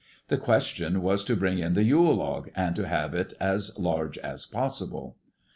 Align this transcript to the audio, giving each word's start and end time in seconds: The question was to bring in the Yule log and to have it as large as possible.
The 0.29 0.37
question 0.39 1.03
was 1.03 1.23
to 1.25 1.35
bring 1.35 1.59
in 1.59 1.75
the 1.75 1.83
Yule 1.83 2.15
log 2.15 2.49
and 2.55 2.75
to 2.75 2.87
have 2.87 3.13
it 3.13 3.35
as 3.39 3.77
large 3.77 4.17
as 4.17 4.47
possible. 4.47 5.15